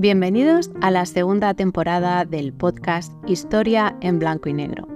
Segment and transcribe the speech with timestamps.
[0.00, 4.88] Bienvenidos a la segunda temporada del podcast Historia en Blanco y Negro,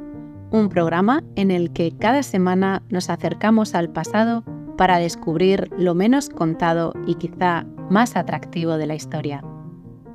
[0.51, 4.45] un programa en el que cada semana nos acercamos al pasado
[4.79, 9.45] para descubrir lo menos contado y quizá más atractivo de la historia.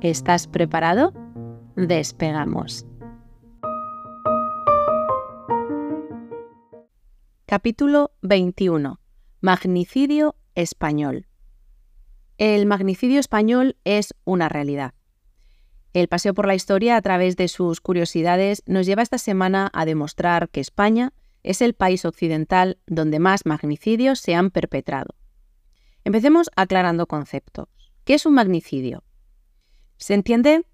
[0.00, 1.14] ¿Estás preparado?
[1.76, 2.84] Despegamos.
[7.46, 8.98] Capítulo 21.
[9.40, 11.29] Magnicidio español.
[12.40, 14.94] El magnicidio español es una realidad.
[15.92, 19.84] El paseo por la historia a través de sus curiosidades nos lleva esta semana a
[19.84, 25.14] demostrar que España es el país occidental donde más magnicidios se han perpetrado.
[26.02, 27.68] Empecemos aclarando conceptos.
[28.04, 29.04] ¿Qué es un magnicidio?
[29.98, 30.64] Se entiende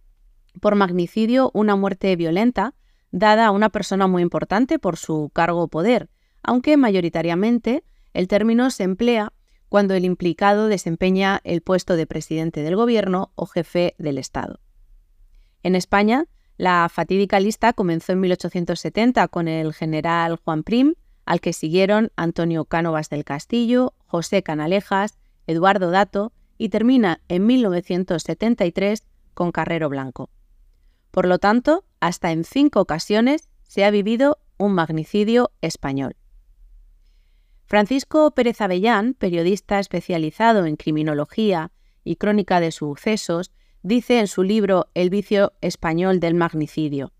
[0.60, 2.74] por magnicidio una muerte violenta
[3.10, 6.10] dada a una persona muy importante por su cargo o poder,
[6.44, 7.82] aunque mayoritariamente
[8.14, 9.32] el término se emplea
[9.68, 14.60] cuando el implicado desempeña el puesto de presidente del gobierno o jefe del Estado.
[15.62, 20.94] En España, la fatídica lista comenzó en 1870 con el general Juan Prim,
[21.24, 29.04] al que siguieron Antonio Cánovas del Castillo, José Canalejas, Eduardo Dato y termina en 1973
[29.34, 30.30] con Carrero Blanco.
[31.10, 36.16] Por lo tanto, hasta en cinco ocasiones se ha vivido un magnicidio español.
[37.66, 41.72] Francisco Pérez Avellán, periodista especializado en criminología
[42.04, 43.50] y crónica de sucesos,
[43.82, 47.12] dice en su libro El vicio español del magnicidio.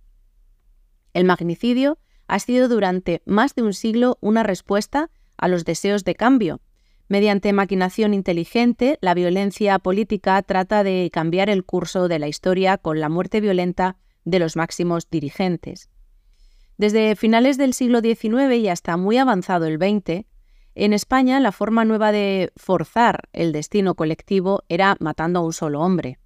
[1.15, 6.15] El magnicidio ha sido durante más de un siglo una respuesta a los deseos de
[6.15, 6.61] cambio.
[7.09, 13.01] Mediante maquinación inteligente, la violencia política trata de cambiar el curso de la historia con
[13.01, 15.89] la muerte violenta de los máximos dirigentes.
[16.79, 20.25] Desde finales del siglo XIX y hasta muy avanzado el XX,
[20.79, 25.81] en España, la forma nueva de forzar el destino colectivo era matando a un solo
[25.81, 26.19] hombre.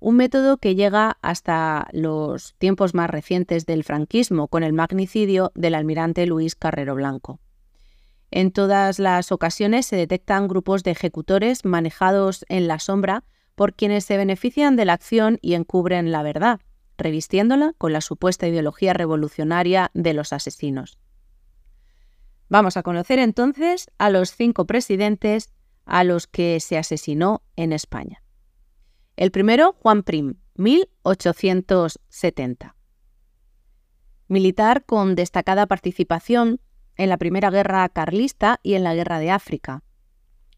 [0.00, 5.74] Un método que llega hasta los tiempos más recientes del franquismo, con el magnicidio del
[5.74, 7.40] almirante Luis Carrero Blanco.
[8.30, 13.24] En todas las ocasiones se detectan grupos de ejecutores manejados en la sombra
[13.54, 16.60] por quienes se benefician de la acción y encubren la verdad,
[16.98, 20.98] revistiéndola con la supuesta ideología revolucionaria de los asesinos.
[22.50, 25.54] Vamos a conocer entonces a los cinco presidentes
[25.86, 28.24] a los que se asesinó en España.
[29.16, 32.74] El primero, Juan Prim, 1870.
[34.26, 36.60] Militar con destacada participación
[36.96, 39.84] en la Primera Guerra Carlista y en la Guerra de África.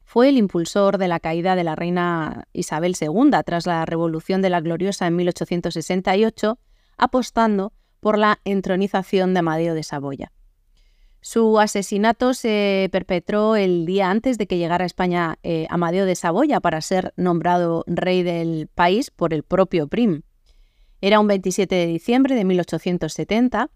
[0.03, 4.49] Fue el impulsor de la caída de la reina Isabel II tras la Revolución de
[4.49, 6.59] la Gloriosa en 1868,
[6.97, 10.33] apostando por la entronización de Amadeo de Saboya.
[11.25, 16.17] Su asesinato se perpetró el día antes de que llegara a España eh, Amadeo de
[16.17, 20.23] Saboya para ser nombrado rey del país por el propio Prim.
[21.01, 23.71] Era un 27 de diciembre de 1870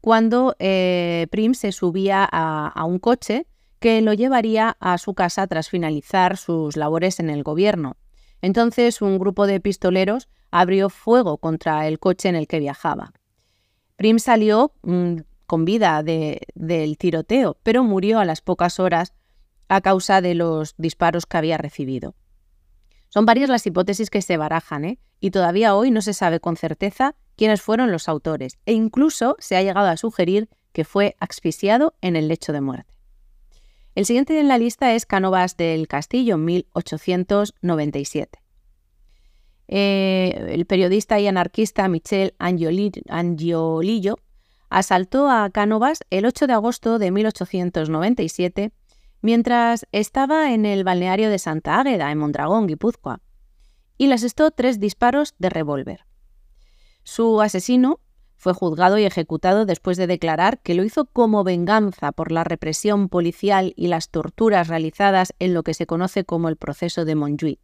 [0.00, 3.46] cuando eh, Prim se subía a, un coche
[3.78, 7.96] que lo llevaría a su casa tras finalizar sus labores en el gobierno.
[8.42, 13.12] Entonces un grupo de pistoleros abrió fuego contra el coche en el que viajaba.
[13.94, 19.14] Prim salió mm, con vida del tiroteo, pero murió a las pocas horas
[19.68, 22.14] a causa de los disparos que había recibido.
[23.08, 24.98] Son varias las hipótesis que se barajan, ¿eh?
[25.20, 29.56] y todavía hoy no se sabe con certeza quiénes fueron los autores, e incluso se
[29.56, 32.92] ha llegado a sugerir que fue asfixiado en el lecho de muerte.
[33.94, 38.38] El siguiente en la lista es Cánovas del Castillo, 1897.
[39.68, 44.18] Eh, el periodista y anarquista Michel Angiolillo
[44.70, 48.72] asaltó a Cánovas el 8 de agosto de 1897
[49.20, 53.20] mientras estaba en el balneario de Santa Águeda, en Mondragón, Guipúzcoa,
[53.96, 56.06] y le asestó tres disparos de revólver.
[57.02, 58.00] Su asesino
[58.36, 63.08] fue juzgado y ejecutado después de declarar que lo hizo como venganza por la represión
[63.08, 67.60] policial y las torturas realizadas en lo que se conoce como el proceso de Montjuic.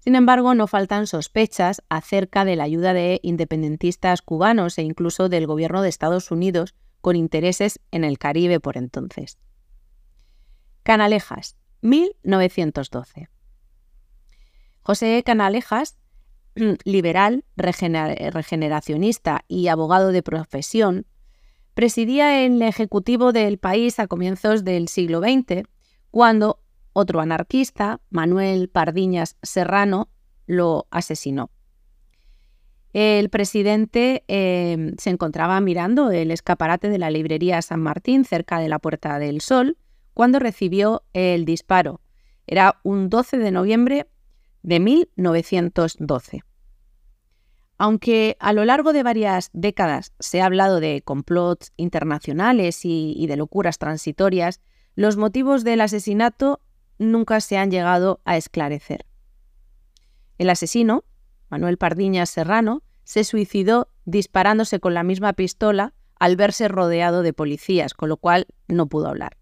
[0.00, 5.46] Sin embargo, no faltan sospechas acerca de la ayuda de independentistas cubanos e incluso del
[5.46, 9.38] gobierno de Estados Unidos con intereses en el Caribe por entonces.
[10.82, 13.28] Canalejas, 1912.
[14.82, 15.98] José Canalejas,
[16.84, 21.06] liberal, regeneracionista y abogado de profesión,
[21.74, 25.68] presidía el Ejecutivo del país a comienzos del siglo XX,
[26.10, 26.60] cuando
[27.00, 30.08] otro anarquista, Manuel Pardiñas Serrano,
[30.46, 31.50] lo asesinó.
[32.92, 38.68] El presidente em, se encontraba mirando el escaparate de la librería San Martín cerca de
[38.68, 39.76] la Puerta del Sol
[40.14, 42.00] cuando recibió el disparo.
[42.46, 44.06] Era un 12 de noviembre
[44.62, 46.42] de 1912.
[47.78, 53.36] Aunque a lo largo de varias décadas se ha hablado de complots internacionales y, de
[53.36, 54.60] locuras transitorias,
[54.96, 56.60] los motivos del asesinato
[57.00, 59.06] nunca se han llegado a esclarecer.
[60.38, 61.04] El asesino,
[61.48, 67.94] Manuel Pardiñas Serrano, se suicidó disparándose con la misma pistola al verse rodeado de policías,
[67.94, 69.38] con lo cual no pudo hablar.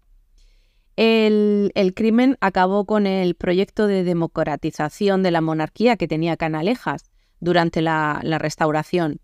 [0.95, 7.03] El, crimen acabó con el proyecto de democratización de la monarquía que tenía Canalejas
[7.39, 9.19] durante la, restauración.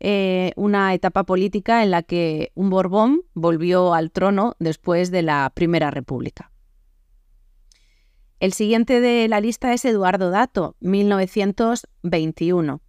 [0.00, 5.50] Eh, una etapa política en la que un Borbón volvió al trono después de la
[5.54, 6.50] Primera República.
[8.44, 12.82] El siguiente de la lista es Eduardo Dato, 1921.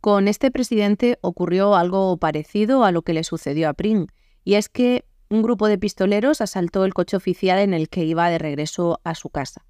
[0.00, 4.06] Con este presidente ocurrió algo parecido a lo que le sucedió a Pring,
[4.44, 8.30] y es que un grupo de pistoleros asaltó el coche oficial en el que iba
[8.30, 9.66] de regreso a su casa.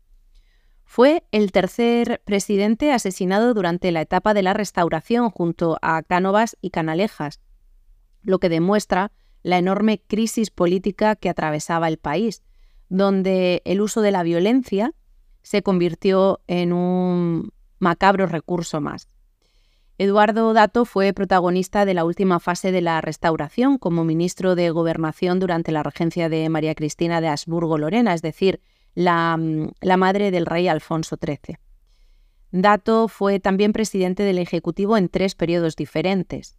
[0.84, 6.68] Fue el tercer presidente asesinado durante la etapa de la restauración junto a Cánovas y
[6.68, 7.40] Canalejas,
[8.20, 9.12] lo que demuestra
[9.42, 12.42] la enorme crisis política que atravesaba el país,
[12.88, 14.92] donde el uso de la violencia
[15.42, 19.08] se convirtió en un macabro recurso más.
[19.98, 25.40] Eduardo Dato fue protagonista de la última fase de la restauración como ministro de Gobernación
[25.40, 28.60] durante la regencia de María Cristina de Habsburgo-Lorena, es decir,
[28.94, 29.38] la,
[29.80, 31.56] la, madre del rey Alfonso XIII.
[32.50, 36.58] Dato fue también presidente del Ejecutivo en tres periodos diferentes,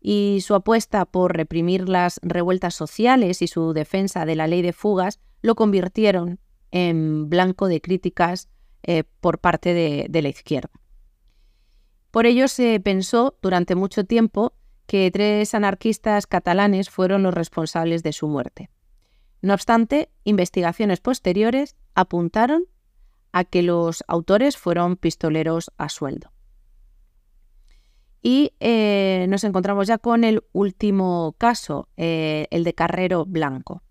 [0.00, 4.74] y su apuesta por reprimir las revueltas sociales y su defensa de la ley de
[4.74, 8.48] fugas lo convirtieron en blanco de críticas
[8.82, 9.74] eh, por parte
[10.08, 10.70] de la izquierda.
[12.10, 14.54] Por ello se pensó durante mucho tiempo
[14.86, 18.70] que tres anarquistas catalanes fueron los responsables de su muerte.
[19.42, 22.64] No obstante, investigaciones posteriores apuntaron
[23.32, 26.32] a que los autores fueron pistoleros a sueldo.
[28.22, 33.82] Y eh, nos encontramos ya con el último caso, eh, el de Carrero Blanco.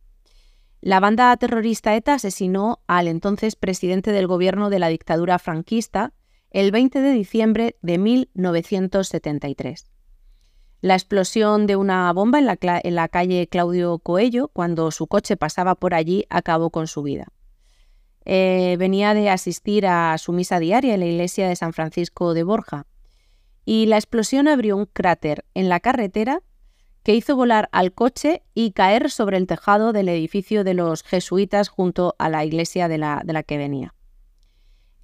[0.85, 6.11] La banda terrorista ETA asesinó al entonces presidente del gobierno de la dictadura franquista,
[6.51, 9.89] el 20 de diciembre de 1973.
[10.81, 15.93] La explosión de una bomba en la, calle Claudio Coello, cuando su coche pasaba por
[15.93, 17.27] allí, acabó con su vida.
[18.25, 22.43] Eh, venía de asistir a su misa diaria en la iglesia de San Francisco de
[22.43, 22.87] Borja,
[23.63, 26.41] y la explosión abrió un cráter en la carretera
[27.03, 31.69] que hizo volar al coche y caer sobre el tejado del edificio de los jesuitas
[31.69, 33.93] junto a la iglesia de la que venía.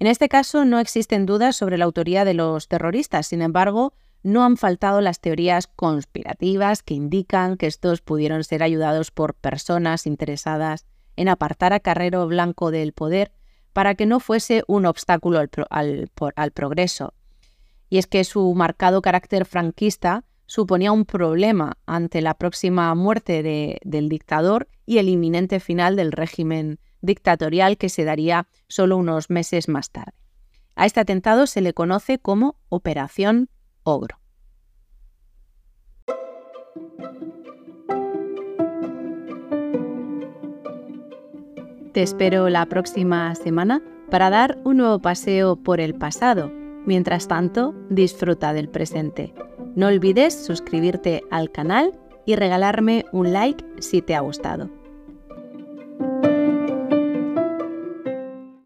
[0.00, 3.92] En este caso no existen dudas sobre la autoría de los terroristas, sin embargo,
[4.22, 10.06] no han faltado las teorías conspirativas que indican que estos pudieron ser ayudados por personas
[10.06, 10.86] interesadas
[11.16, 13.32] en apartar a Carrero Blanco del poder
[13.74, 17.14] para que no fuese un obstáculo al, progreso.
[17.90, 24.08] Y es que su marcado carácter franquista suponía un problema ante la próxima muerte del
[24.08, 29.92] dictador y el inminente final del régimen dictatorial que se daría solo unos meses más
[29.92, 30.12] tarde.
[30.74, 33.48] A este atentado se le conoce como Operación
[33.84, 34.18] Ogro.
[41.92, 43.80] Te espero la próxima semana
[44.10, 46.50] para dar un nuevo paseo por el pasado.
[46.86, 49.32] Mientras tanto, disfruta del presente.
[49.76, 54.79] No olvides suscribirte al canal y regalarme un like si te ha gustado.